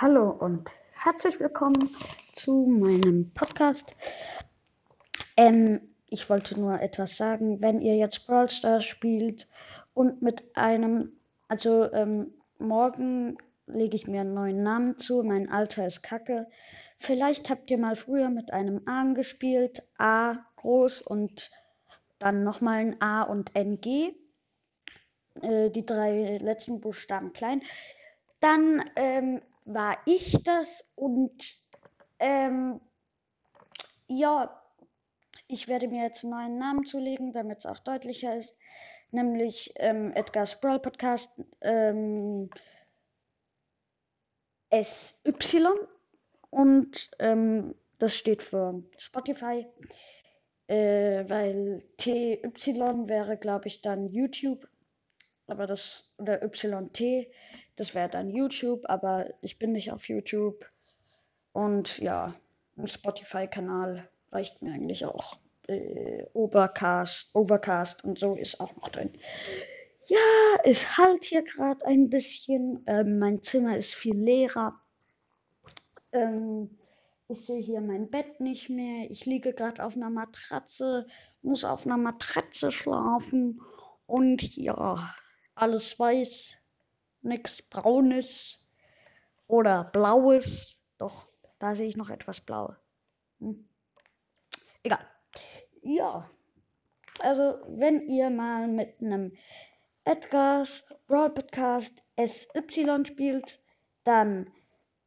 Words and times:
Hallo 0.00 0.30
und 0.30 0.70
herzlich 0.92 1.40
willkommen 1.40 1.90
zu 2.32 2.66
meinem 2.68 3.32
Podcast. 3.34 3.96
Ähm, 5.36 5.80
ich 6.06 6.30
wollte 6.30 6.56
nur 6.60 6.80
etwas 6.80 7.16
sagen, 7.16 7.60
wenn 7.60 7.80
ihr 7.80 7.96
jetzt 7.96 8.24
Brawl 8.24 8.48
Stars 8.48 8.84
spielt 8.84 9.48
und 9.94 10.22
mit 10.22 10.56
einem, 10.56 11.14
also 11.48 11.92
ähm, 11.92 12.32
morgen 12.60 13.38
lege 13.66 13.96
ich 13.96 14.06
mir 14.06 14.20
einen 14.20 14.34
neuen 14.34 14.62
Namen 14.62 14.98
zu, 14.98 15.24
mein 15.24 15.50
Alter 15.50 15.88
ist 15.88 16.04
Kacke. 16.04 16.46
Vielleicht 17.00 17.50
habt 17.50 17.68
ihr 17.68 17.78
mal 17.78 17.96
früher 17.96 18.30
mit 18.30 18.52
einem 18.52 18.82
A 18.86 19.02
gespielt, 19.14 19.82
A 19.98 20.36
groß 20.58 21.02
und 21.02 21.50
dann 22.20 22.44
nochmal 22.44 22.76
ein 22.76 23.02
A 23.02 23.22
und 23.22 23.50
NG. 23.56 24.14
Äh, 25.42 25.70
die 25.70 25.84
drei 25.84 26.38
letzten 26.40 26.80
Buchstaben 26.80 27.32
klein. 27.32 27.62
Dann 28.38 28.88
ähm, 28.94 29.42
war 29.68 29.98
ich 30.06 30.32
das 30.44 30.82
und 30.94 31.60
ähm, 32.18 32.80
ja, 34.06 34.62
ich 35.46 35.68
werde 35.68 35.88
mir 35.88 36.04
jetzt 36.04 36.24
einen 36.24 36.32
neuen 36.32 36.58
Namen 36.58 36.86
zulegen, 36.86 37.32
damit 37.32 37.58
es 37.58 37.66
auch 37.66 37.78
deutlicher 37.78 38.36
ist, 38.36 38.56
nämlich 39.10 39.72
ähm, 39.76 40.12
Edgar's 40.14 40.58
Brawl 40.58 40.80
Podcast 40.80 41.30
ähm, 41.60 42.48
SY 44.72 45.66
und 46.50 47.10
ähm, 47.18 47.74
das 47.98 48.16
steht 48.16 48.42
für 48.42 48.82
Spotify, 48.96 49.66
äh, 50.66 51.28
weil 51.28 51.84
TY 51.98 52.40
wäre, 53.06 53.36
glaube 53.36 53.68
ich, 53.68 53.82
dann 53.82 54.08
YouTube 54.08 54.66
aber 55.48 55.66
das, 55.66 56.10
oder 56.18 56.42
YT, 56.42 57.28
das 57.76 57.94
wäre 57.94 58.08
dann 58.08 58.30
YouTube, 58.30 58.82
aber 58.88 59.32
ich 59.40 59.58
bin 59.58 59.72
nicht 59.72 59.90
auf 59.90 60.08
YouTube. 60.08 60.64
Und 61.52 61.98
ja, 61.98 62.34
ein 62.76 62.86
Spotify-Kanal 62.86 64.08
reicht 64.30 64.62
mir 64.62 64.72
eigentlich 64.72 65.04
auch. 65.04 65.38
Äh, 65.66 66.24
Overcast, 66.32 67.34
Overcast 67.34 68.04
und 68.04 68.18
so 68.18 68.34
ist 68.34 68.60
auch 68.60 68.74
noch 68.76 68.88
drin. 68.88 69.12
Ja, 70.06 70.16
es 70.64 70.96
halt 70.96 71.24
hier 71.24 71.42
gerade 71.42 71.84
ein 71.84 72.08
bisschen. 72.08 72.82
Ähm, 72.86 73.18
mein 73.18 73.42
Zimmer 73.42 73.76
ist 73.76 73.94
viel 73.94 74.16
leerer. 74.16 74.80
Ähm, 76.12 76.78
ich 77.28 77.44
sehe 77.44 77.60
hier 77.60 77.82
mein 77.82 78.08
Bett 78.08 78.40
nicht 78.40 78.70
mehr. 78.70 79.10
Ich 79.10 79.26
liege 79.26 79.52
gerade 79.52 79.84
auf 79.84 79.96
einer 79.96 80.08
Matratze, 80.08 81.06
muss 81.42 81.64
auf 81.64 81.84
einer 81.84 81.98
Matratze 81.98 82.72
schlafen. 82.72 83.60
Und 84.06 84.56
ja, 84.56 85.14
alles 85.58 85.98
weiß, 85.98 86.56
nichts 87.22 87.62
braunes 87.62 88.58
oder 89.46 89.84
blaues. 89.84 90.78
Doch, 90.98 91.26
da 91.58 91.74
sehe 91.74 91.88
ich 91.88 91.96
noch 91.96 92.10
etwas 92.10 92.40
blau. 92.40 92.74
Hm. 93.40 93.68
Egal. 94.82 95.06
Ja. 95.82 96.30
Also, 97.20 97.58
wenn 97.66 98.08
ihr 98.08 98.30
mal 98.30 98.68
mit 98.68 99.00
einem 99.00 99.36
Edgar's 100.04 100.84
Brawl 101.08 101.30
Podcast 101.30 102.02
SY 102.16 103.04
spielt, 103.04 103.60
dann 104.04 104.50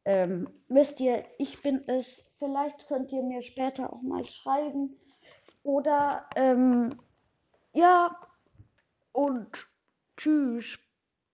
ähm, 0.04 0.48
wisst 0.68 1.00
ihr, 1.00 1.24
ich 1.38 1.62
bin 1.62 1.82
es. 1.88 2.30
Vielleicht 2.38 2.86
könnt 2.88 3.12
ihr 3.12 3.22
mir 3.22 3.42
später 3.42 3.92
auch 3.92 4.02
mal 4.02 4.26
schreiben. 4.26 4.98
Oder, 5.62 6.28
ähm, 6.34 7.00
ja, 7.72 8.16
und 9.12 9.66
Choose. 10.22 10.78